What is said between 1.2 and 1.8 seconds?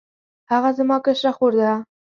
خور ده